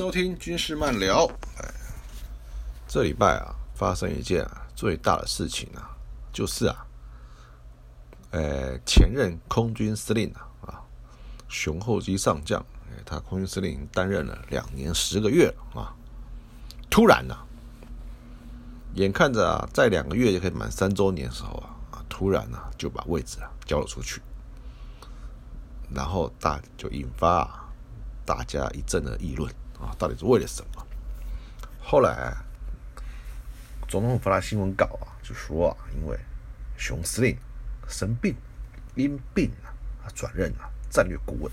[0.00, 1.30] 收听军事漫聊。
[2.88, 5.94] 这礼拜啊，发生一件啊最大的事情啊，
[6.32, 6.86] 就是啊，
[8.30, 10.80] 呃，前任空军司令啊啊，
[11.50, 15.92] 熊厚基上将，哎，他空军司令担任了两年十个月啊，
[16.88, 17.36] 突然呢、
[18.94, 24.22] 眼看着啊，在两个月就可以满三周年的时候啊啊，突然呢、就把位置啊交了出去，
[25.94, 27.60] 然后大就引发。
[28.24, 30.86] 大家一阵的议论啊，到底是为了什么？
[31.82, 32.36] 后来
[33.88, 36.16] 总统发了新闻稿啊，就说啊，因为
[36.76, 37.36] 熊司令
[37.88, 38.36] 生病，
[38.94, 41.50] 因病啊转任啊战略顾问。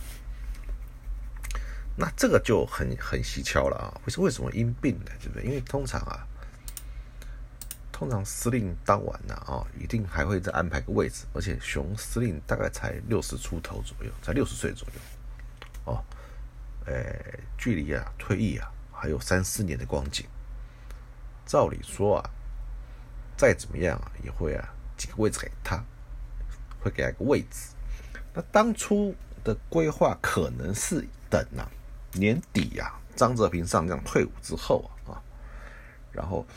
[1.99, 3.89] 那这个就很很蹊跷了啊！
[4.05, 5.11] 为什为什么因病呢？
[5.19, 5.43] 对不对？
[5.43, 6.27] 因为通常啊，
[7.91, 15.01] 通常司令当晚呢啊，一定还会再安排个位置，而且熊司令大概才六十出头左右，才六十岁左右
[15.85, 16.03] 哦。
[16.87, 17.03] 呃，
[17.57, 20.25] 距离啊退役啊还有三四年的光景，
[21.45, 22.29] 照理说啊，
[23.35, 25.83] 再怎么样啊也会啊几个位置给他，
[26.79, 27.73] 会给他个位置。
[28.33, 31.67] 那当初的规划可能是等啊
[32.13, 35.19] 年底啊张泽平上将退伍之后啊，
[36.13, 36.47] 然后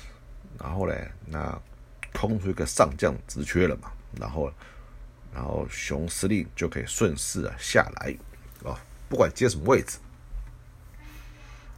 [0.60, 1.60] 然后嘞那
[2.12, 4.52] 空出一个上将职缺了嘛，然后
[5.34, 8.16] 然后熊司令就可以顺势啊下来
[8.64, 9.98] 啊，不管接什么位置。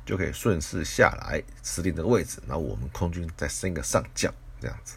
[0.04, 4.96] 就可以顺势下来司令这个位置，然后我们空军再升一个上将，这样子，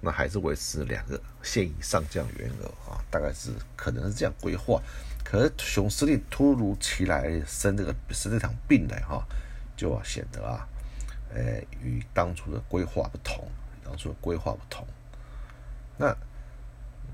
[0.00, 4.80] 那还是维持两个现役上将员额啊，大概是可能是这样规划。
[5.24, 9.26] 可是熊司令突如其来生这个生这场病来哈，
[9.74, 10.68] 就显得啊，
[11.34, 13.48] 呃，与当初的规划不同，
[13.82, 14.86] 当初的规划不同。
[15.96, 16.14] 那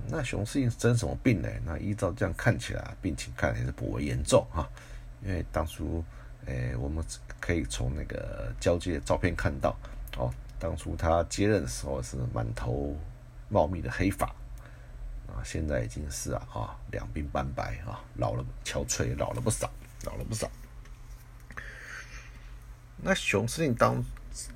[0.09, 1.49] 那熊司令生什么病呢？
[1.65, 4.69] 那依照这样看起来，病情看来是颇为严重哈，
[5.23, 6.05] 因为当初。
[6.47, 7.05] 诶，我们
[7.39, 9.77] 可以从那个交接照片看到，
[10.17, 12.97] 哦，当初他接任的时候是满头
[13.49, 14.27] 茂密的黑发，
[15.29, 19.71] 啊，现在已经是啊啊两鬓斑白啊，老了憔悴，老了不少，
[20.05, 20.51] 老了不少。
[22.97, 24.03] 那熊司令当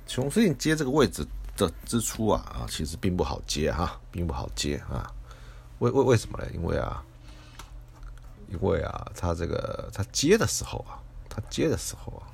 [0.05, 1.25] 熊司令接这个位置
[1.55, 5.09] 的之初啊啊，其实并不好接哈，并不好接啊。
[5.79, 6.51] 为为为什么呢？
[6.53, 7.01] 因为啊，
[8.49, 10.99] 因为啊，他这个他接的时候啊。
[11.37, 12.25] 他接的时候啊，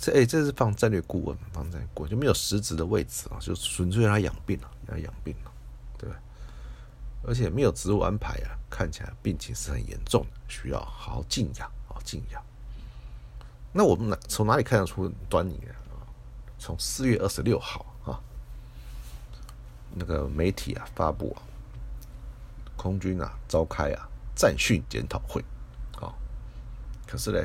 [0.00, 5.52] 这哎，这是放战略顾问，放战略顾问就没有实质的位置啊，就纯粹让他养病了，让他养病了，
[5.98, 6.16] 对吧？
[7.26, 12.42] 而且没有职务安排啊，看起来病情是很严重的，需要好好静养啊，静养。
[13.72, 15.74] 那我们哪从哪里看得出端倪呢？
[16.58, 18.18] 从四月二十六号啊，
[19.94, 21.42] 那个媒体啊发布啊，
[22.74, 25.44] 空军啊召开啊战训检讨会。
[27.10, 27.40] 可是呢，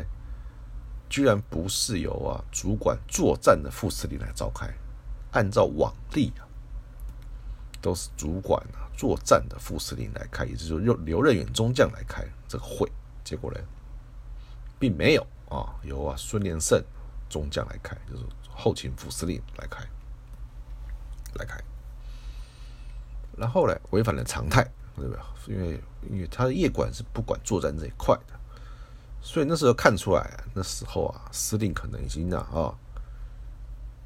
[1.09, 4.69] 居然不是由啊主管作战的副司令来召开，
[5.31, 6.43] 按照往例啊，
[7.81, 12.91] 都是主管啊作战的副司令来开，也就是说刘刘任远中将来开这个会。
[13.23, 13.59] 结果呢，
[14.77, 16.83] 并没有啊由啊孙连胜
[17.29, 19.81] 中将来开，就是后勤副司令来开，
[21.35, 21.57] 来开。
[23.37, 24.61] 然后呢，违反了常态，
[24.97, 25.55] 对不对？
[25.55, 25.81] 因为
[26.11, 28.33] 因为他的业管是不管作战这一块的。
[29.25, 32.75] 所以那时候看出来，那时候啊，司令可能已经啊啊，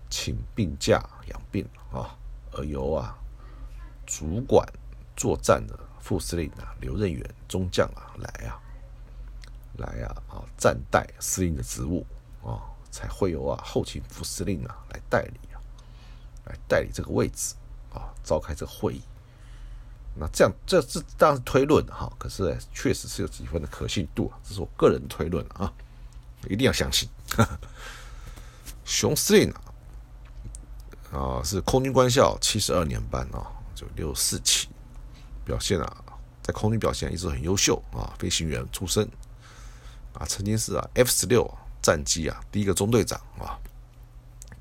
[0.10, 2.16] 请病假养病了啊，
[2.52, 3.18] 而由啊
[4.06, 4.66] 主管
[5.16, 8.62] 作战的副司令啊刘任远中将啊来啊
[9.78, 12.06] 来啊啊暂代司令的职务
[12.44, 12.62] 啊，
[12.92, 15.58] 才会有啊后勤副司令啊来代理啊，
[16.46, 17.56] 来代理这个位置
[17.92, 19.02] 啊，召开这个会议。
[20.20, 25.72] 那这样，这是当然是推论哈，可是确实是有几分的可信度啊，这是我个人推论啊，
[26.50, 27.08] 一定要相信。
[28.84, 29.52] 熊司令
[31.12, 34.68] 啊，啊是空军官校七十二年班啊，就六四期，
[35.46, 36.04] 表现啊，
[36.42, 39.08] 在空军表现一直很优秀啊，飞行员出身
[40.14, 41.48] 啊，曾经是啊 F 十六
[41.82, 43.60] 战机啊第一个中队长啊，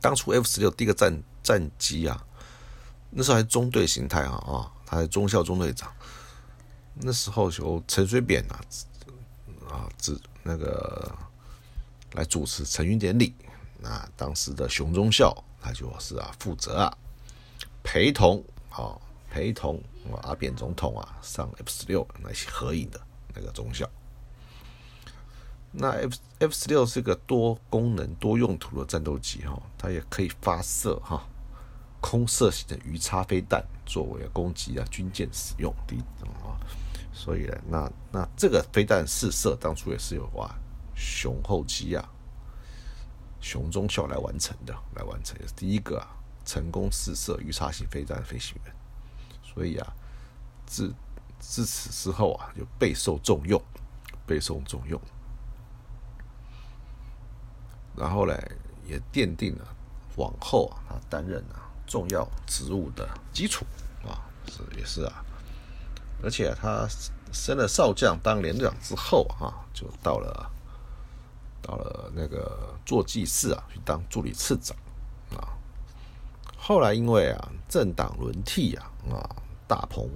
[0.00, 2.22] 当初 F 十六第一个战战机啊，
[3.10, 4.72] 那时候还是中队形态啊啊。
[4.86, 5.92] 他是中校中队长，
[6.94, 8.60] 那时候由陈水扁啊
[9.68, 11.12] 啊指那个
[12.12, 13.34] 来主持成军典礼，
[13.80, 16.96] 那当时的熊中校他就是啊负责啊
[17.82, 18.96] 陪同啊
[19.28, 23.00] 陪同啊阿扁总统啊上 F 十六那些合影的
[23.34, 23.90] 那个中校。
[25.72, 31.26] 那 F F 十六是个多功能多用途的战斗机哈，它也可以发射哈。
[32.08, 35.96] 空射型的鱼叉飞弹作为攻击啊军舰使用的
[36.46, 36.54] 啊，
[37.12, 40.54] 所以呢，那那这个飞弹试射当初也是有啊
[40.94, 42.08] 熊厚基啊、
[43.40, 46.06] 熊中校来完成的，来完成也是第一个啊
[46.44, 48.72] 成功试射鱼叉型飞弹的飞行员，
[49.42, 49.92] 所以啊，
[50.64, 50.94] 自
[51.40, 53.60] 自此之后啊，就备受重用，
[54.24, 55.00] 备受重用。
[57.96, 58.32] 然后呢，
[58.86, 59.66] 也奠定了
[60.14, 63.64] 往后啊，他担任啊重要职务的基础
[64.04, 64.18] 啊，
[64.48, 65.24] 是也是啊，
[66.22, 66.86] 而且他
[67.32, 70.50] 升了少将当连长之后啊，就到了
[71.62, 74.76] 到了那个坐骑室啊，去当助理次长
[75.30, 75.54] 啊。
[76.58, 79.36] 后来因为啊政党轮替啊啊，
[79.68, 80.08] 大鹏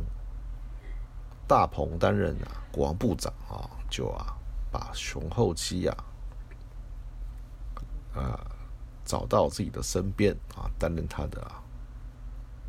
[1.46, 4.34] 大鹏担任啊国王部长啊，就啊
[4.70, 5.96] 把熊厚基啊。
[8.12, 8.40] 啊，
[9.04, 11.50] 找到自己的身边啊，担任他的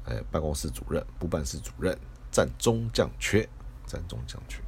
[0.06, 1.98] 哎办公室主任、部办室主任，
[2.32, 3.48] 占中将缺，
[3.86, 4.62] 占中将缺。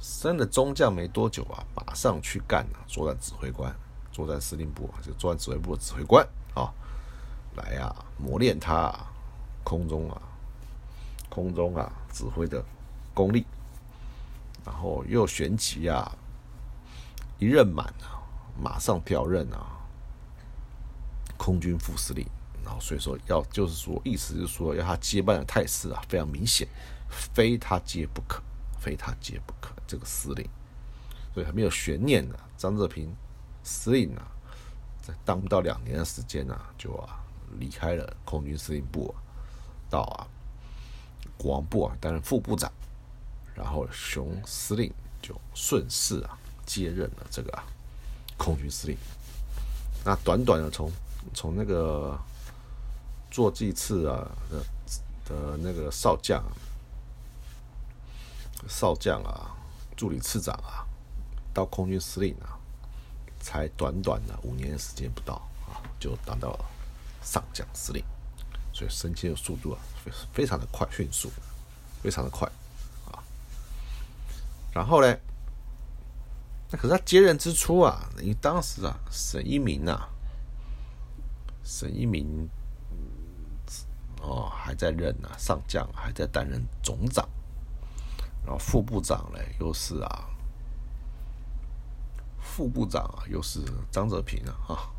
[0.00, 3.74] 升了中将没多久啊，马上去干啊作战指挥官、
[4.12, 6.72] 作战司令部啊，就作战指挥部的指挥官啊，
[7.56, 8.94] 来呀磨练他
[9.64, 10.20] 空中啊
[11.28, 12.64] 空中啊指挥的
[13.14, 13.46] 功力，
[14.64, 16.12] 然后又旋即啊
[17.38, 18.20] 一任满啊，
[18.60, 19.75] 马上调任啊。
[21.46, 22.26] 空军副司令，
[22.64, 26.66] 然后所以说要就是说，意思就是说要他接班的态势啊，非常明显，
[27.08, 28.42] 非他接不可，
[28.80, 29.72] 非他接不可。
[29.86, 30.44] 这个司令，
[31.32, 33.14] 所以还没有悬念呢，张泽平
[33.62, 34.26] 司令啊，
[35.00, 37.24] 在当不到两年的时间啊，就啊
[37.60, 39.14] 离开了空军司令部，
[39.88, 40.26] 到啊
[41.38, 42.68] 国防部啊担任副部长，
[43.54, 44.92] 然后熊司令
[45.22, 47.62] 就顺势啊接任了这个啊
[48.36, 48.98] 空军司令。
[50.04, 50.90] 那短短的从
[51.34, 52.18] 从那个
[53.30, 54.64] 坐骑次啊的
[55.24, 56.42] 的那个少将，
[58.68, 59.54] 少将啊，
[59.96, 60.86] 助理次长啊，
[61.52, 62.56] 到空军司令啊，
[63.40, 65.34] 才短短的五年时间不到
[65.68, 66.64] 啊，就当到了
[67.22, 68.02] 上将司令，
[68.72, 71.30] 所以升迁的速度啊，非非常的快，迅速，
[72.02, 72.48] 非常的快
[73.10, 73.18] 啊。
[74.72, 75.16] 然后呢，
[76.70, 80.08] 那可是他接任之初啊，因为当时啊，沈一鸣啊。
[81.68, 82.48] 沈一鸣，
[84.22, 87.28] 哦，还在任啊，上将还在担任总长，
[88.44, 90.30] 然后副部长呢，又是啊，
[92.38, 94.90] 副部长啊，又是张泽平啊，哈，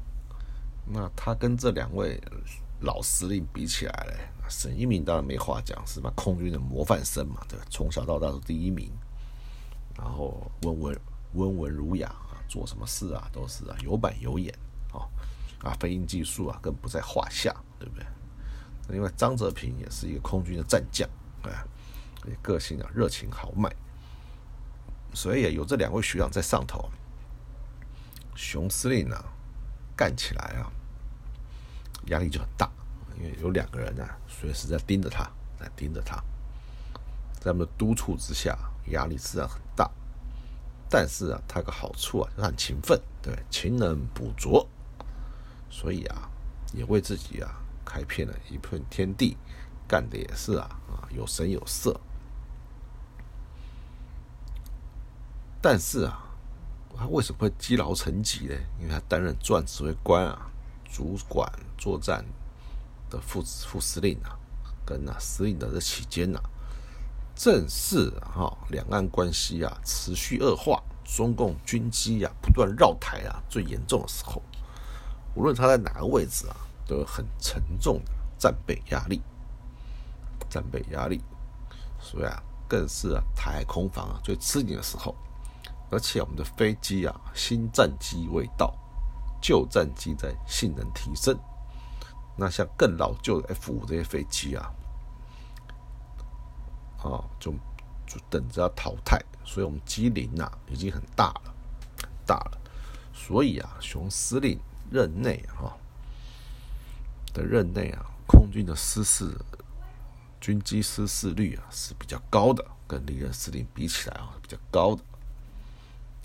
[0.86, 2.22] 那他跟这两位
[2.82, 6.12] 老司令比起来嘞，沈一鸣当然没话讲，是吧？
[6.18, 7.66] 空军的模范生嘛，对吧？
[7.70, 8.92] 从小到大都第一名，
[9.96, 11.00] 然后温文
[11.32, 14.54] 温文儒雅啊，做什么事啊都是啊有板有眼
[15.64, 15.76] 啊。
[15.80, 18.06] 飞行技术啊，更不在话下，对不对？
[18.90, 21.10] 另外，张泽平也是一个空军的战将，
[21.44, 21.52] 哎，
[22.42, 23.70] 个性啊，热情豪迈，
[25.14, 26.90] 所以有这两位学长在上头，
[28.34, 29.22] 熊司令呢，
[29.94, 30.72] 干起来啊，
[32.06, 32.72] 压力就很大，
[33.18, 36.16] 因为有两个人呢，随时在盯着他，在盯着他，
[37.34, 38.58] 在他们的督促之下，
[38.92, 39.92] 压力自然很大。
[40.90, 44.66] 但是啊，他有个好处啊，就很勤奋，对，勤能补拙。
[45.70, 46.30] 所以啊，
[46.74, 49.38] 也为自己啊开辟了一片天地，
[49.88, 52.00] 干的也是啊啊有声有色。
[55.62, 56.24] 但是啊，
[56.98, 58.56] 他为什么会积劳成疾呢？
[58.80, 60.50] 因为他担任作战指挥官啊，
[60.86, 62.24] 主管作战
[63.10, 64.38] 的副副司令啊，
[64.86, 66.40] 跟啊司令的这期间呢，
[67.36, 74.42] 正是哈两岸关系啊持续恶化，中共军机啊不断绕台啊最严重的时候。
[75.38, 79.22] 无论他在哪个位置啊，都有很沉重的战备压力，
[80.50, 81.22] 战备压力，
[82.00, 85.16] 所以啊，更是啊台空防啊最吃紧的时候。
[85.92, 88.76] 而且我们的飞机啊，新战机未到，
[89.40, 91.38] 旧战机在性能提升。
[92.36, 94.74] 那像更老旧的 F 五这些飞机啊，
[96.98, 97.52] 啊，就
[98.08, 99.24] 就等着要淘汰。
[99.46, 101.54] 所以我们机龄啊已经很大了，
[102.02, 102.58] 很大了。
[103.14, 104.60] 所以啊，熊司令。
[104.90, 105.76] 任内啊
[107.34, 109.32] 的任内啊，空军的失事
[110.40, 115.04] 军机失事率啊是比较高的，跟历任司令比起来啊比较高的。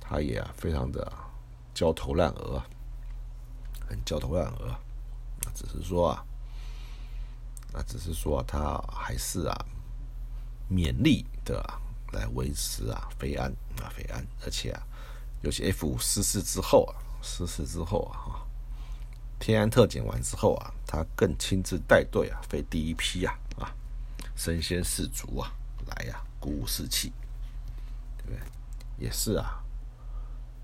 [0.01, 1.13] 他也啊非常的
[1.75, 2.63] 焦头烂额，
[3.89, 4.75] 很焦头烂额。
[5.55, 6.25] 只是说啊，
[7.73, 9.67] 那只是说他还是啊
[10.71, 11.63] 勉力的
[12.13, 13.51] 来维持啊飞安
[13.83, 14.83] 啊飞安，而且啊，
[15.43, 18.47] 尤其 F 五失事之后啊失事之后啊哈。
[19.43, 23.75] 天安特检完之后啊，他更亲自带队啊，飞第一批啊啊，
[24.37, 25.53] 身先士卒啊，
[25.85, 27.13] 来呀，鼓舞士气，
[28.19, 28.39] 对不对？
[29.05, 29.61] 也是啊，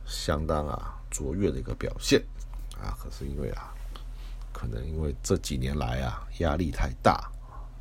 [0.07, 2.23] 相当啊卓越的一个表现
[2.81, 2.97] 啊。
[3.03, 3.75] 可是因为啊，
[4.53, 7.29] 可能因为这几年来啊压力太大，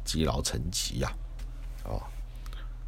[0.03, 1.15] 积劳成疾呀，
[1.83, 2.01] 哦，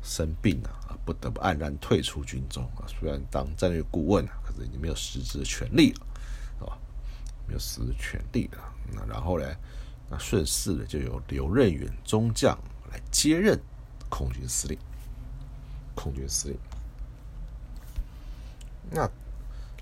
[0.01, 2.87] 生病啊，不得不黯然退出军中啊。
[2.87, 6.07] 虽然当战略顾问啊，可是已经没有实质的权利了，
[7.49, 8.59] 没有实权利了。
[8.93, 9.45] 那然后呢，
[10.07, 12.55] 那顺势的就由刘任远中将
[12.91, 13.59] 来接任
[14.07, 14.77] 空军司令。
[15.95, 16.57] 空军司令。
[18.91, 19.09] 那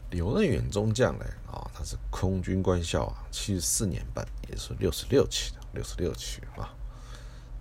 [0.09, 1.25] 刘任远中将呢？
[1.51, 6.73] 啊，他是空军官校啊，七十四年半，也是六十六期的，六十六期啊。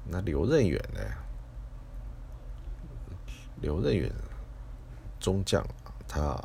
[0.08, 1.00] 那刘任远呢？
[3.60, 4.12] 刘任远
[5.18, 5.66] 中将，
[6.06, 6.38] 他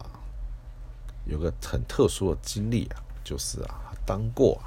[1.25, 4.61] 有个很特殊的经历啊，就是啊，当过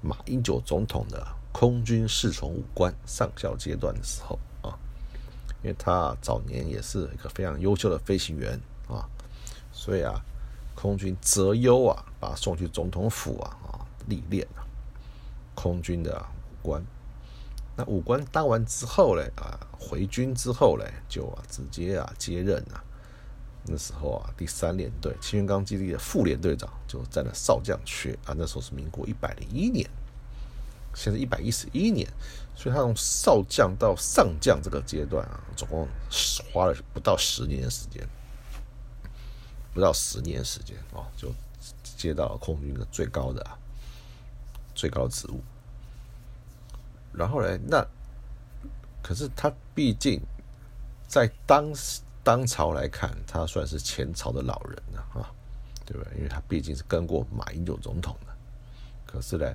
[0.00, 4.78] 马英九总统的空军侍从武官上校阶段的时候啊。
[5.60, 9.04] 因为他早年也是一个非常优秀的飞行员啊，
[9.72, 10.14] 所以啊，
[10.76, 14.62] 空军择优啊，把他送去总统府啊啊历练啊，
[15.56, 16.80] 空军的武官。
[17.76, 22.78] 那武官当完之后呢，啊，回军之后呢，就啊直接啊接任啊，
[23.68, 28.34] 那时候啊第三联队清源岗基地的副连队长，就占了少将缺啊。
[28.36, 29.88] 那时候是民国一百零一年。
[30.94, 32.08] 现在一百一十一年，
[32.56, 35.86] 所以他从少将到上将这个阶段啊，总共
[36.52, 38.04] 花了不到十年的时间，
[39.72, 41.32] 不到十年时间啊，就
[41.96, 43.46] 接到了空军的最高的
[44.74, 45.40] 最高的职务。
[47.12, 47.86] 然后呢，那
[49.02, 50.20] 可是他毕竟
[51.06, 55.32] 在当时当朝来看，他算是前朝的老人了啊，
[55.86, 56.18] 对不对？
[56.18, 58.36] 因为他毕竟是跟过马英九总统的，
[59.06, 59.50] 可是呢。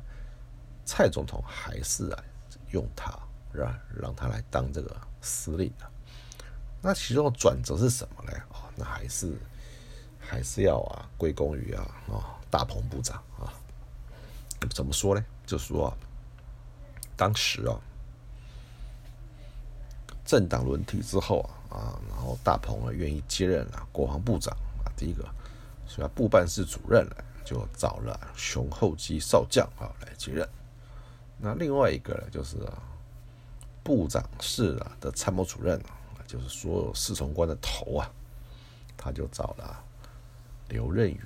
[0.85, 2.23] 蔡总统还是啊
[2.71, 3.17] 用他
[3.53, 5.87] 让让他来当这个司令啊，
[6.81, 8.37] 那其中的转折是什么呢？
[8.49, 9.33] 哦，那还是
[10.19, 13.47] 还是要啊归功于啊啊大鹏部长啊，
[14.71, 15.23] 怎么说呢？
[15.45, 15.95] 就说
[17.15, 17.79] 当时啊
[20.25, 25.27] 政党轮替之后啊啊，然后大鹏啊愿意接任啊国防部长啊，第一个
[25.87, 30.47] 所以部办室主任呢就找了熊厚基少将啊来接任。
[31.39, 32.57] 那另外一个呢，就是
[33.83, 38.09] 部长室啊的参谋主任啊，就是所有侍从官的头啊，
[38.95, 39.83] 他就找了
[40.69, 41.19] 刘任远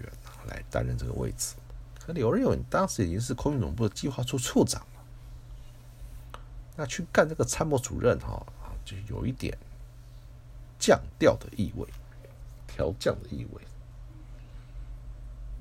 [0.47, 1.55] 来担任这个位置。
[1.99, 6.39] 可刘任远当时已经是空军总部的计划处处长了，
[6.77, 8.41] 那去干这个参谋主任哈，
[8.85, 9.55] 就有一点
[10.87, 11.85] 降调的意味，
[12.65, 13.61] 调降的意味。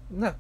[0.09, 0.33] 那。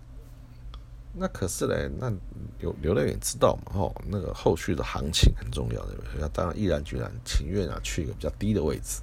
[1.19, 2.13] 那可是嘞，那
[2.61, 3.73] 刘刘乐远知道嘛？
[3.75, 6.21] 哦，那个后续的行情很重要，对不对？
[6.21, 9.01] 他当然毅然决然、情愿啊，去一个比较低的位置，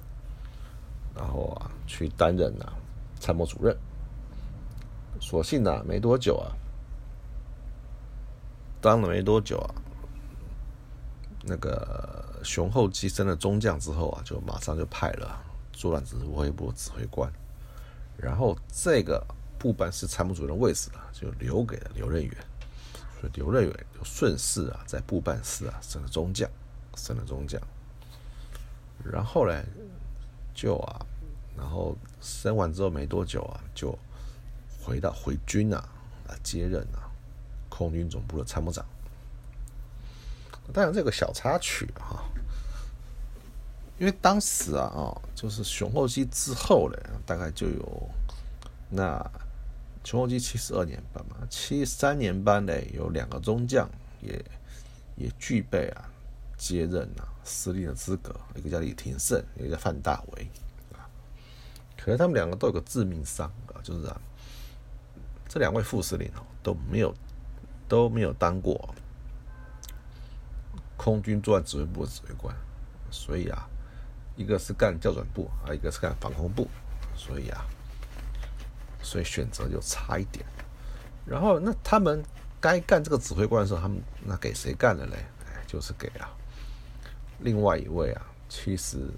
[1.12, 2.72] 然后啊，去担任啊
[3.18, 3.76] 参谋主任。
[5.20, 6.54] 所幸呢，没多久啊，
[8.80, 9.74] 当了没多久啊，
[11.42, 15.26] 那个雄厚基升了中将之后啊，就马上就派了
[15.74, 17.30] 作战指挥部指挥官，
[18.16, 19.22] 然后这个。
[19.56, 22.36] 部办室参谋主任位置呢，就留给了刘任远，
[23.18, 26.46] 所以刘任远就顺势啊，在部办室啊升了中将，
[26.96, 27.58] 升了中将。
[29.02, 29.64] 然后呢，
[30.54, 31.06] 就啊，
[31.56, 33.98] 然后升完之后没多久啊，就
[34.82, 35.78] 回到回军啊，
[36.28, 37.08] 啊接任啊
[37.70, 38.84] 空军总部的参谋长。
[40.74, 42.20] 当然这个小插曲啊，
[43.98, 48.10] 因为当时啊啊，就是雄厚基之后呢，大概就有
[48.90, 49.30] 那。
[50.06, 53.88] 雄厚基七十二年班嘛，七三年班呢有两个中将
[54.20, 54.44] 也
[55.16, 56.04] 也具备啊
[56.58, 60.46] 接任啊司令的资格，一个叫李廷胜，一个叫范大为
[60.92, 61.08] 啊。
[61.96, 64.20] 可是他们两个都有个致命伤啊，就是啊
[65.48, 67.14] 这两位副司令哦都没有
[67.88, 68.94] 都没有当过
[70.98, 72.54] 空军作战指挥部的指挥官，
[73.10, 73.66] 所以啊
[74.36, 76.68] 一个是干校转部啊，一个是干防空部，
[77.16, 77.64] 所以啊。
[79.06, 80.42] 所以选择就差一点，
[81.26, 82.24] 然后那他们
[82.58, 85.16] 该干这个指挥官的时候，他们那给谁干了嘞？
[85.46, 86.32] 哎，就是给啊
[87.40, 89.10] 另外一位啊，其实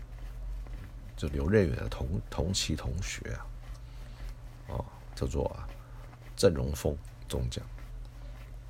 [1.17, 3.47] 就刘任远的同同期同学啊，
[4.71, 5.69] 哦，叫做啊
[6.35, 7.65] 郑荣峰中将。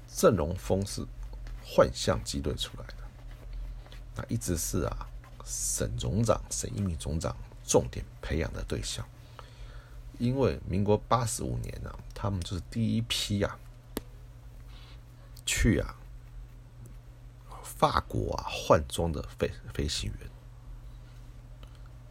[0.07, 1.03] 郑荣峰是
[1.65, 2.95] 幻象机队出来的，
[4.17, 5.09] 那一直是啊
[5.47, 7.35] 沈总长沈一鸣总长
[7.65, 9.07] 重点培养的对象。
[10.19, 13.57] 因为民国八十五年呢，他们就是第一批啊，
[15.45, 15.95] 去啊
[17.63, 20.31] 法国啊换装的飞飞行员。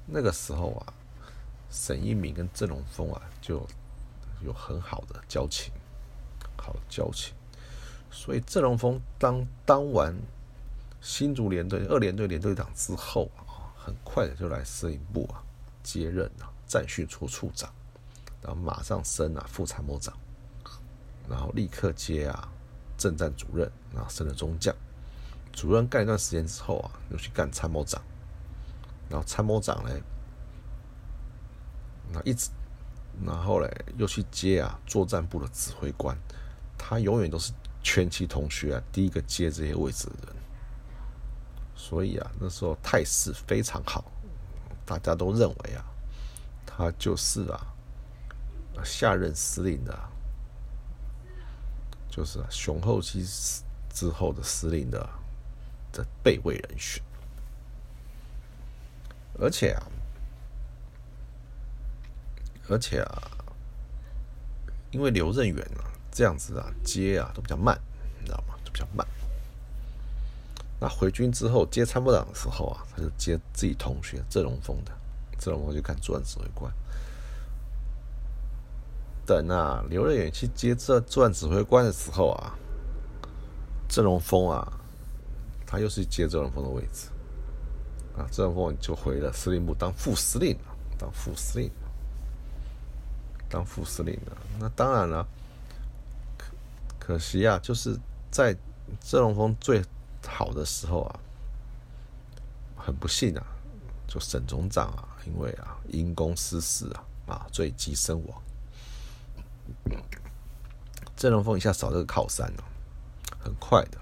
[0.06, 0.94] 那个时候啊，
[1.72, 3.68] 沈一鸣跟郑龙峰啊，就
[4.44, 5.74] 有很好的交情，
[6.56, 7.34] 好交情。
[8.12, 10.16] 所以郑荣峰当当完
[11.06, 15.38] 新竹联队二连队连队长之后啊，很快的就来司令部啊
[15.84, 17.72] 接任啊战训处处长，
[18.42, 20.18] 然后马上升啊副参谋长，
[21.30, 22.52] 然后立刻接啊
[22.98, 24.76] 政战主任，然后升了中将。
[25.54, 28.02] 主任干一段时间之后啊，又去干参谋长，
[29.08, 29.92] 然后参谋长呢，
[32.12, 32.50] 那一直，
[33.24, 36.18] 然后嘞又去接啊作战部的指挥官，
[36.80, 37.54] 他永远都是。
[37.88, 40.35] 全期同学啊，第一个接这些位置的人，
[41.76, 44.04] 所以啊，那时候态势非常好，
[44.86, 45.86] 大家都认为啊，
[46.66, 47.60] 他就是啊，
[48.84, 49.98] 下任司令的，
[52.10, 53.26] 就是雄厚期
[53.94, 55.10] 之后的司令的
[55.92, 57.04] 的备位人选，
[59.40, 59.84] 而且啊，
[62.70, 63.32] 而且啊，
[64.92, 65.92] 因为刘任远啊。
[66.18, 67.78] 这样子啊，接啊都比较慢，
[68.22, 68.56] 你知道吗？
[68.64, 69.06] 就比较慢。
[70.80, 74.92] 那回军之后接参谋长的时候啊，他就接自己同学郑荣峰的，
[75.40, 76.72] 郑荣峰就干主任指挥官。
[79.26, 82.54] 等啊，刘瑞远去接这作战指挥官的时候啊，
[83.88, 84.80] 郑荣峰啊，
[85.66, 87.10] 他又是接郑荣峰的位置
[88.18, 91.72] 啊，郑荣峰就回了司令部当副司令了，当副司令，
[93.50, 94.38] 当副司令了。
[94.60, 95.26] 那当然了。
[96.38, 96.46] 可
[97.00, 97.98] 可惜啊，就是
[98.30, 98.56] 在
[99.02, 99.82] 郑荣峰最
[100.28, 101.20] 好的时候啊，
[102.76, 103.46] 很不幸啊，
[104.08, 108.42] 就沈总长啊，因为啊因公失事啊，啊坠机身亡。
[111.16, 112.64] 郑荣峰一下少这个靠山了，
[113.40, 113.98] 很快的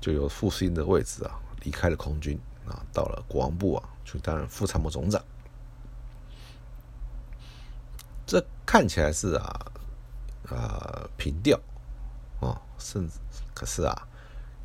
[0.00, 5.22] 就由副司令的位置啊离开了空军啊，到了国防部啊去担任副参谋总长。
[8.26, 9.66] 这看起来是啊。
[10.48, 11.56] 啊，平调，
[12.40, 13.20] 啊，甚至
[13.54, 14.08] 可是啊，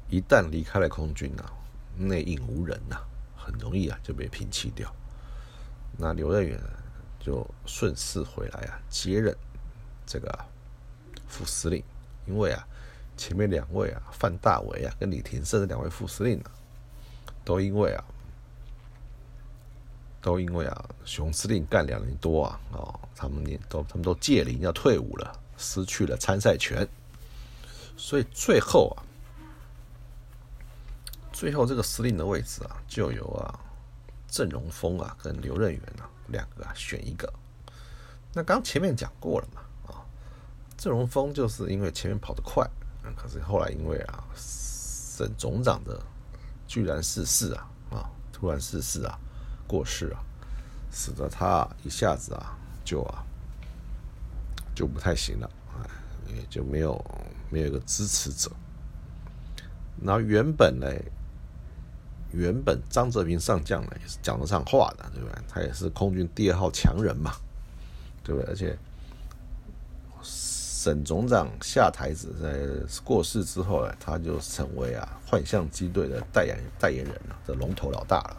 [0.09, 1.51] 一旦离开了空军啊，
[1.97, 2.97] 内应无人呐，
[3.35, 4.93] 很容易啊就被平弃掉。
[5.97, 6.59] 那刘任远
[7.19, 9.35] 就顺势回来啊，接任
[10.05, 10.45] 这个
[11.27, 11.83] 副司令，
[12.25, 12.67] 因为啊，
[13.17, 16.51] 前面两位啊，范大为啊跟李廷胜这两位副司令啊，
[17.43, 18.03] 都因为啊，
[20.21, 25.41] 都因为啊，熊司令干两年多啊，哦，他们年都他们都届龄要退伍了。
[25.57, 26.85] 失去了参赛权，
[27.95, 29.04] 所以最后啊，
[31.35, 33.59] 最后这个司令的位置啊，就由啊
[34.25, 37.31] 郑荣峰啊跟刘任元啊两个啊选一个。
[38.31, 39.99] 那刚前面讲过了嘛，啊，
[40.77, 42.65] 郑荣峰就是因为前面跑得快，
[43.17, 46.01] 可是后来因为啊沈总长的
[46.65, 49.19] 居然逝世啊啊突然逝世啊
[49.67, 50.23] 过世啊，
[50.89, 53.21] 使得他一下子啊就啊。
[54.73, 55.89] 就不太行了，哎，
[56.35, 57.01] 也就没有
[57.49, 58.51] 没有一个支持者。
[59.95, 60.85] 那原本呢，
[62.35, 65.41] 原本张泽平上将呢也是讲得上话的，对不对？
[65.47, 67.33] 他也是空军第二号强人嘛，
[68.23, 68.49] 对不对？
[68.49, 68.77] 而且
[70.21, 78.37] 沈总长下台子在过世之后呢，他就成为啊幻象机队的代言代言人了，这龙头老大了。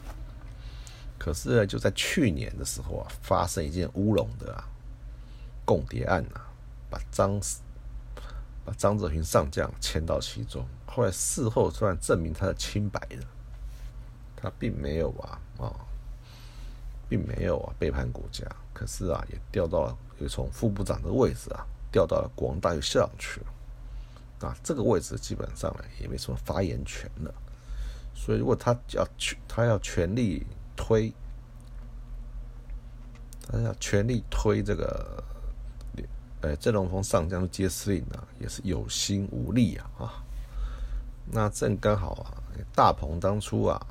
[1.18, 4.68] 可是呢，就在去年的时候啊，发生一件乌龙的啊。
[5.64, 6.46] 共谍案啊，
[6.88, 7.40] 把张
[8.64, 13.26] 把张泽平上将牵到其中，后来事后突然证明他的清白的，
[14.46, 15.74] 他并没有啊啊，
[17.08, 27.34] 并没有啊背叛国家，可是啊也调到了，又从副部长的位置啊调到了国防大学校长去了，啊这个位置基本上呢也没什么发言权了，
[28.14, 31.12] 所以如果他要去，他要全力推，
[33.48, 35.24] 他要全力推这个。
[36.42, 40.22] 呃，郑龙峰上将接司令啊，也是有心无力啊啊！
[41.32, 42.30] 那正刚好啊，
[42.74, 43.84] 大鹏当初啊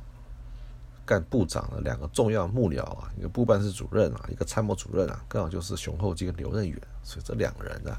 [1.05, 7.95] 干部长的两个重要幕僚啊，一个部办室主任啊，一个参谋主任啊，刚好就是熊厚基跟刘任远，所以这两个人呢，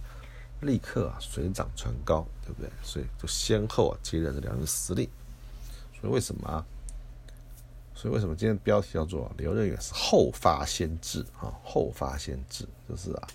[0.63, 2.71] 立刻啊水涨船高，对不对？
[2.83, 5.09] 所以就先后啊接任这两任司令。
[6.01, 6.67] 所以为什么啊？
[7.95, 11.55] 所以为什么今天标题叫做刘任远是后发先至啊？
[11.63, 13.29] 后发先至就是啊。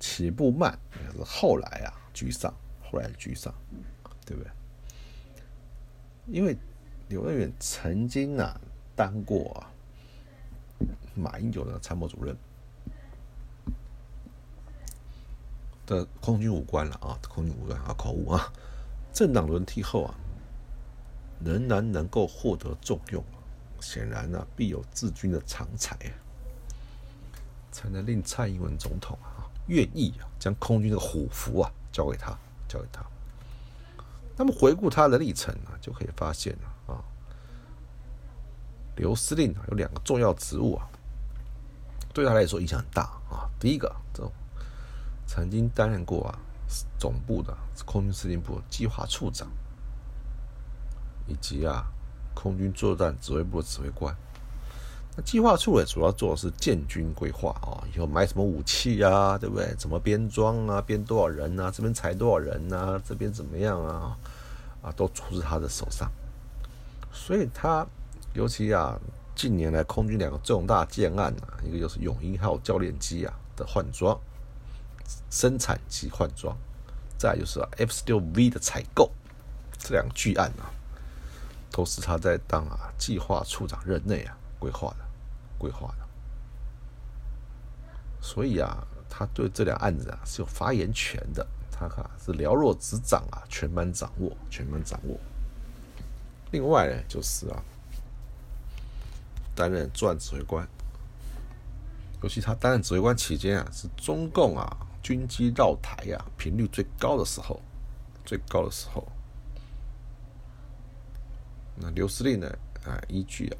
[0.00, 0.78] 起步慢，
[1.14, 2.50] 是后来啊居上，
[2.82, 3.54] 后来居上，
[4.24, 4.50] 对不对？
[6.26, 6.56] 因为
[7.08, 8.58] 刘任远曾经啊
[9.00, 9.64] 当过
[11.14, 12.36] 马英九的参谋主任
[15.86, 18.52] 的空军武官了啊，空军武官啊口误啊，
[19.10, 20.14] 政党轮替后啊，
[21.42, 23.24] 仍然能够获得重用，
[23.80, 25.96] 显然呢必有治军的长才，
[27.72, 29.48] 才能令蔡英文总统啊。
[29.68, 33.02] 愿意啊将空军这个虎符啊交给他，交给他。
[34.36, 36.69] 那么回顾他的历程啊，就可以发现啊，
[38.96, 40.88] 刘司令啊有两个重要职务啊，
[42.12, 43.48] 对他来说影响很大啊。
[43.58, 44.30] 第一个，这种
[45.26, 46.38] 曾经担任过啊
[46.98, 49.48] 总部的空军司令部计划处长，
[51.26, 51.86] 以及啊
[52.34, 54.14] 空军作战指挥部的指挥官。
[55.16, 59.74] 那计划处也主要做的是建军规划啊，以后买什么武器啊，对不对？
[59.76, 60.80] 怎么编装啊？
[60.80, 61.68] 编多少人啊？
[61.68, 63.00] 这边裁多少人啊？
[63.04, 64.16] 这边怎么样啊？
[64.82, 66.08] 啊，都出自他的手上。
[67.12, 67.84] 所以他
[68.34, 68.98] 尤其啊，
[69.34, 74.18] 近年来空军两个重大建案啊，一个就是永鹰号教练机啊的换装、
[75.30, 76.56] 生产及换装，
[77.18, 79.10] 再就是 F 十六 V 的采购，
[79.78, 80.70] 这两个巨案啊，
[81.70, 84.36] 都是他在当啊计划处长任内啊。
[84.60, 84.96] 规划的，
[85.56, 86.06] 规划的，
[88.20, 91.46] 所以啊，他对这两案子啊是有发言权的。
[91.70, 95.18] 他看是了若指掌啊，全盘掌握，全盘掌握。
[96.50, 97.64] 另外呢，就是啊，
[99.60, 100.66] 担任作战指挥官，
[102.22, 107.60] 尤其他担任指挥官期间啊，是中共啊军机绕台呀频率最高的时候，
[108.24, 109.06] 最高的时候。
[111.76, 112.48] 那刘司令呢，
[112.86, 113.58] 啊，依据啊。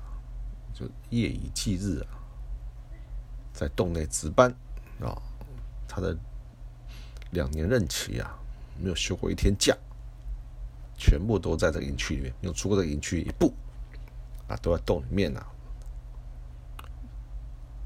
[0.73, 2.17] 就夜以继日啊，
[3.53, 4.51] 在洞内值班
[5.03, 5.21] 啊，
[5.87, 6.17] 他的
[7.33, 8.39] 两年任期啊，
[8.79, 9.77] 没有休过一天假，
[10.97, 13.53] 全部都在这个营区里面，没有出过这个营区一步
[14.49, 15.47] 啊，都在洞里面啊，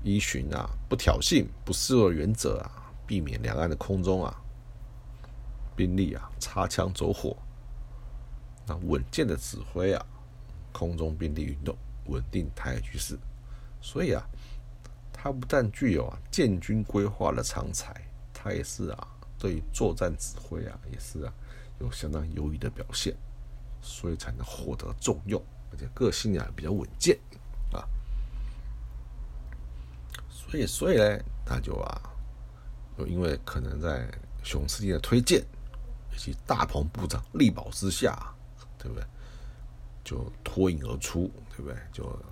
[0.05, 4.41] 依循啊不挑衅、不示弱原则啊，避免两岸的空中啊
[5.75, 7.37] 兵力啊擦枪走火，
[8.67, 10.07] 那稳健的指挥啊
[10.73, 11.77] 空中兵力运动。
[12.09, 13.19] 稳定台海局势，
[13.81, 14.23] 所以啊，
[15.11, 17.99] 他不但具有啊建军规划的长才，
[18.31, 21.33] 他也是啊对作战指挥啊也是啊
[21.81, 23.17] 有相当优异的表现，
[23.81, 27.19] 所以才能获得重用，而且个性啊比较稳健
[27.73, 27.89] 啊，
[30.55, 32.01] 所以所以呢，他就啊，
[32.99, 34.09] 又因为可能在
[34.45, 35.45] 熊司令的推荐
[36.15, 38.17] 以及大鹏部长力保之下，
[38.79, 39.05] 对不对？
[40.05, 41.77] 就脱颖而出，对不对？
[41.93, 42.23] 就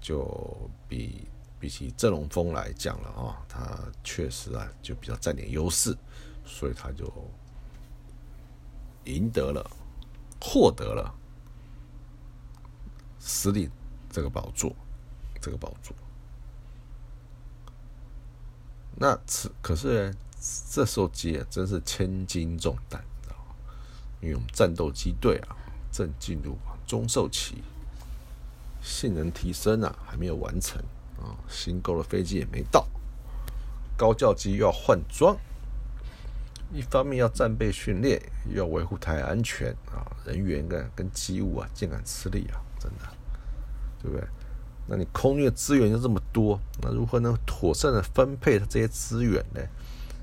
[0.00, 1.28] 就比
[1.60, 5.96] 比起郑龙峰来讲了啊，他确实啊就比较占点优势，
[6.44, 7.06] 所以他就
[9.04, 9.64] 赢得了、
[10.40, 11.14] 获得了
[13.20, 13.70] 司令
[14.10, 14.74] 这个宝座，
[15.40, 15.94] 这个宝座。
[18.96, 20.14] 那此可是
[20.70, 23.36] 这时候接真是千斤重担，知道？
[24.20, 25.56] 因为我们战斗机队啊。
[25.94, 27.62] 正进入中寿期，
[28.80, 30.82] 性能提升啊还没有完成
[31.20, 32.88] 啊，新购的飞机也没到，
[33.94, 35.36] 高教机又要换装，
[36.72, 43.06] 一方面要战备训练，又要维护台安全啊，人员跟跟机务啊，尽然吃力啊，真的，
[44.02, 44.26] 对不对？
[44.86, 49.60] 那你空军的资源就这么多，那如何能妥善的分配这些资源呢？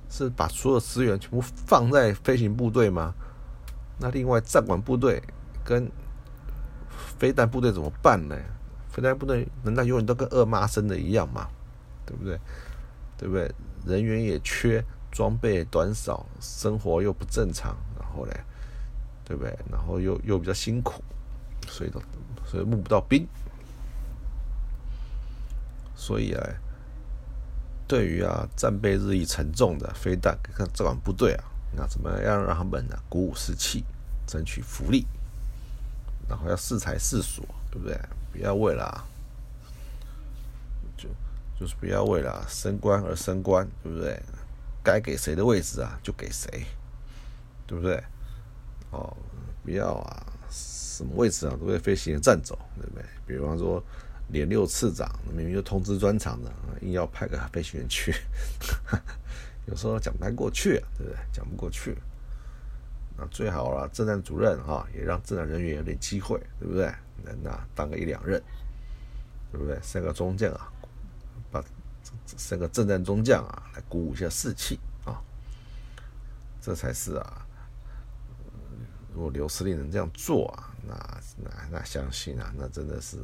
[0.10, 3.14] 是把所有资源全部放在飞行部队吗？
[4.00, 5.22] 那另外战管部队？
[5.64, 5.92] 跟
[7.20, 8.36] 飞弹部队怎么办呢？
[8.90, 11.48] 飞弹部队难道永远都跟二妈生的一样吗？
[12.06, 12.40] 对不对？
[13.18, 13.54] 对不对？
[13.86, 18.34] 人员也缺，装备短少，生活又不正常，然后呢，
[19.24, 19.56] 对不对？
[19.72, 21.04] 然后又又比较辛苦，
[21.68, 22.02] 所以都
[22.46, 23.28] 所以募不到兵。
[26.00, 26.42] 所以啊，
[27.86, 31.44] 对于啊战备日益沉重的飞弹看这管部队啊，
[31.76, 33.84] 那怎么样让他们呢鼓舞士气，
[34.26, 35.06] 争取福利？
[36.30, 38.00] 然后要适才适所，对不对？
[38.32, 39.06] 不要为了，
[40.96, 41.10] 就
[41.60, 44.22] 就是不要为了升官而升官，对不对？
[44.82, 46.66] 该给谁的位置啊，就给谁，
[47.68, 48.02] 对不对？
[48.92, 49.18] 哦，
[49.66, 53.04] 不要啊，什么位置啊都被飞行员占走，对不对？
[53.26, 53.84] 比方说
[54.32, 58.14] 连六次长，明明就通知专场的，硬要派个飞行员去，
[59.68, 61.16] 有时候讲不太过去，对不对？
[61.32, 61.98] 讲不过去。
[63.18, 66.94] 那最好了，政战主任哈，也让政战人员有点机会，对不对？
[67.24, 68.42] 那那当个一两任，
[69.52, 69.78] 对不对？
[69.82, 70.72] 升个中将啊，
[71.52, 71.64] 把
[72.38, 75.22] 升个政战中将啊，来鼓舞一下士气啊，
[76.62, 77.46] 这才是啊。
[79.14, 80.96] 如果刘司令能这样做啊，那
[81.44, 83.18] 那那相信啊，那真的是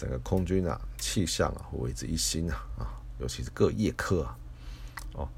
[0.00, 4.38] 整个空军啊气象啊为之一新啊啊，尤其是各业科啊，
[5.12, 5.28] 哦，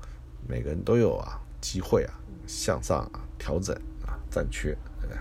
[0.47, 2.15] 每个人都有啊机会啊
[2.47, 3.21] 向上啊。
[3.37, 3.75] 调整
[4.07, 4.69] 啊，战缺，
[5.01, 5.19] 对不对？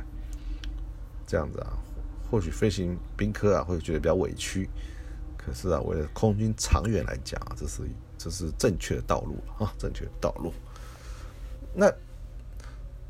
[1.26, 1.74] 这样子啊，
[2.30, 4.70] 或许飞行兵科啊会觉得比较委屈，
[5.36, 7.82] 可是啊，为了空军长远来讲啊，这是
[8.16, 10.54] 这是正确的道路啊，正确的道路。
[11.74, 11.92] 那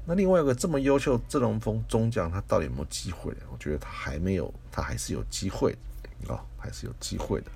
[0.05, 3.35] 那另外一个这么优秀郑龙峰中将，他到底有没有机会？
[3.51, 5.77] 我觉得他还没有，他还是有机会
[6.21, 7.51] 的啊，还是有机会的。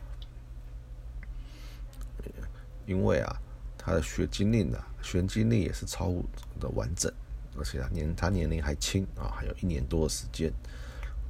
[2.86, 3.36] 因为啊，
[3.80, 6.24] 他的学经历呢，学经历也是超乎
[6.60, 7.12] 的完整，
[7.58, 10.54] 而且他年他年龄还轻啊，还有一年多的时间。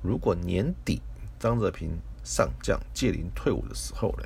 [0.04, 1.02] 如果年底
[1.40, 4.24] 张泽平上将届龄退伍的时候呢，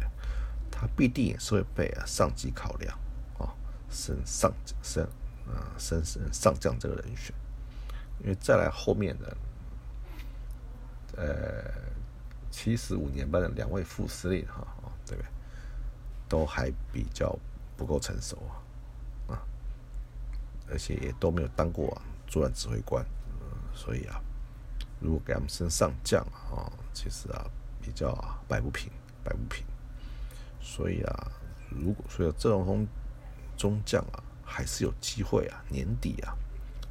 [0.71, 2.97] 他必定也是会被啊上级考量
[3.37, 3.53] 啊
[3.91, 5.07] 升上升
[5.47, 7.31] 啊升升上将这个人选，
[8.23, 9.37] 因为再来后面的
[11.15, 11.71] 呃
[12.51, 15.29] 七十五年班的两位副司令哈啊对不对？
[16.27, 17.35] 都还比较
[17.75, 18.37] 不够成熟
[19.27, 19.41] 啊，啊，
[20.69, 23.03] 而且也都没有当过作战指挥官，
[23.73, 24.21] 所以啊，
[24.99, 27.45] 如果给他们升上将啊，其实啊
[27.81, 28.91] 比较啊摆不平，
[29.23, 29.65] 摆不平。
[30.61, 31.31] 所以啊，
[31.69, 32.87] 如果说郑荣峰
[33.57, 36.35] 中将啊，还是有机会啊，年底啊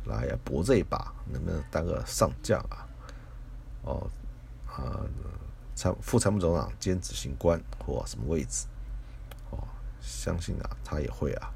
[0.06, 2.88] 来啊搏这一把，能不能当个上将啊？
[3.82, 4.10] 哦
[4.66, 5.00] 啊，
[5.78, 8.66] 参副参谋总长兼执行官或什么位置？
[9.50, 9.62] 哦
[10.00, 11.52] 相信啊，他也会啊，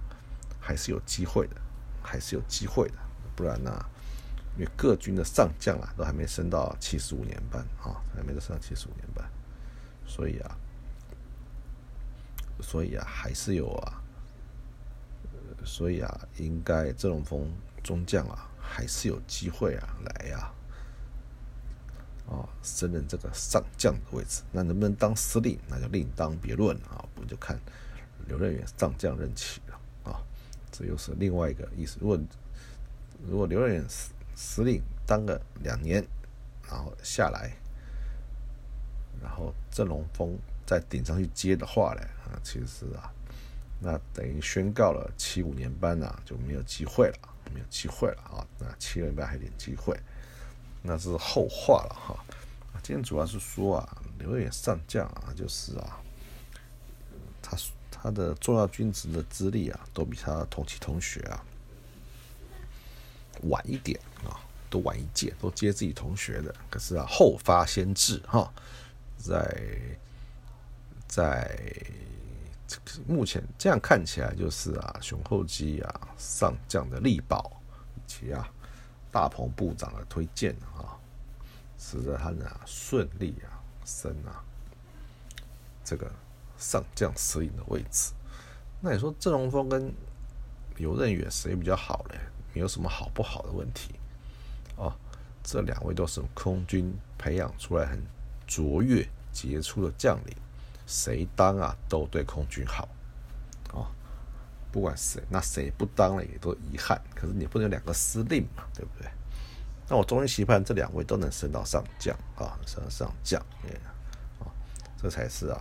[0.60, 1.60] 还是有机会的，
[2.00, 2.94] 还是有机会的。
[3.34, 3.84] 不然呢，
[4.56, 9.28] 因为各军的上将啊，都还没升到七十五年班啊，还没升到七十五年班，
[10.06, 10.56] 所以啊，
[12.60, 14.00] 所以啊，还是有啊，
[15.64, 20.54] 所以啊，应该郑龙峰中将啊，还是有机会啊，来呀，啊，
[22.26, 24.42] 啊升任这个上将的位置。
[24.52, 27.58] 那能不能当司令，那就另当别论啊，我们就看。
[28.28, 30.22] 刘任远上将任期了啊，
[30.70, 31.98] 这又是另外一个意思。
[32.00, 32.16] 如果
[33.28, 36.06] 如果刘任远司司令当个两年，
[36.68, 37.52] 然后下来，
[39.20, 43.12] 然后郑龙峰再顶上去接的话呢，啊，其实啊，
[43.80, 48.46] 那等于宣告了七五年班呐就没有机会了，没有机会了啊。
[48.56, 49.98] 那七六年班还有点机会，
[50.82, 52.24] 那是后话了哈。
[52.82, 56.00] 今天主要是说啊，刘远上将啊，就是啊，
[57.40, 57.56] 他。
[57.94, 61.44] 他的重要军职的资历啊，都比他同期同学啊
[63.42, 64.34] 晚一点啊，
[64.68, 66.52] 都晚一届，都接自己同学的。
[66.68, 68.52] 可是啊，后发先至哈，
[69.16, 69.56] 在
[71.06, 71.56] 在
[73.06, 77.52] 目前这样看起来，就是啊，熊厚基啊上将的力保，
[77.94, 78.50] 以及啊
[79.12, 80.98] 大鹏部长的推荐啊，
[81.78, 84.42] 使得他呢顺利啊升啊
[85.84, 86.10] 这个。
[86.58, 88.12] 上将司令的位置，
[88.80, 89.92] 那你说郑荣峰跟
[90.76, 92.14] 刘任远谁比较好呢？
[92.54, 93.96] 没有什么好不好的问题
[94.76, 94.94] 哦。
[95.42, 98.00] 这两位都是空军培养出来很
[98.46, 100.36] 卓越杰出的将领，
[100.86, 102.88] 谁当啊都对空军好
[103.72, 103.90] 哦。
[104.72, 107.00] 不管谁，那谁不当了也都遗憾。
[107.14, 109.08] 可是你不能有两个司令嘛，对不对？
[109.88, 113.38] 那我衷心期盼这两位都能升到上将啊，升到上将，
[114.40, 114.48] 啊，
[114.96, 115.60] 这才是啊。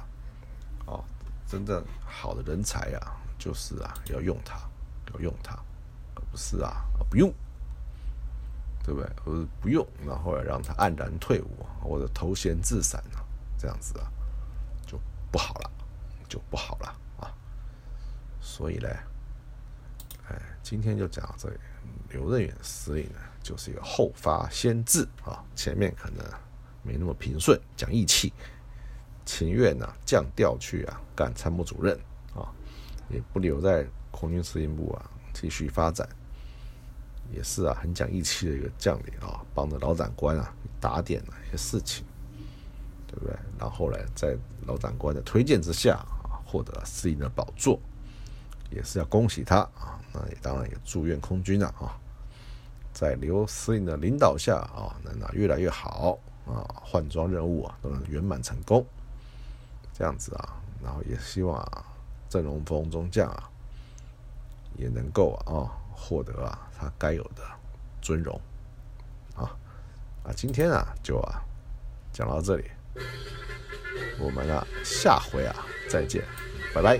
[0.85, 1.03] 哦，
[1.45, 4.57] 真正好的人才啊，就是啊，要用他，
[5.13, 5.55] 要用他，
[6.15, 7.33] 而不是啊，不用，
[8.85, 9.09] 对不对？
[9.25, 13.19] 或者不用，然后让他黯然退伍，或者投衔自散啊，
[13.57, 14.09] 这样子啊，
[14.87, 14.97] 就
[15.29, 15.71] 不好了，
[16.29, 16.95] 就不好了。
[18.41, 18.89] 所以呢，
[20.27, 21.55] 哎，今天就讲到这里。
[22.09, 26.25] 刘任远司令呢，就是一个后发先至啊，前面可能
[26.83, 28.33] 没那么平顺，讲义气。
[29.23, 31.97] 情愿呢降调去啊干参谋主任
[32.35, 32.51] 啊，
[33.09, 36.09] 也不留在空军司令部啊继续发展，
[37.31, 42.03] 也是啊很讲义气的一个将领啊，帮着老长官啊打点了一些事情，
[43.07, 43.33] 对不对？
[43.57, 47.79] 然后呢，在老长官的推荐之下啊，获得了司令的宝座，
[48.71, 49.99] 也是要恭喜他啊。
[50.13, 51.95] 那也当然也祝愿空军啊啊，
[52.91, 58.85] 在刘司令的领导下啊，能啊越来越好啊，换装任务啊都能圆满成功。
[59.93, 61.85] 这样子啊，然后也希望啊，
[62.27, 63.49] 郑荣峰中将啊，
[64.77, 67.43] 也能够啊获得啊他该有的
[68.01, 68.39] 尊荣
[69.35, 69.55] 啊
[70.23, 71.41] 啊，今天啊就啊
[72.11, 72.65] 讲到这里，
[74.19, 75.55] 我们啊下回啊
[75.89, 76.23] 再见，
[76.73, 76.99] 拜拜。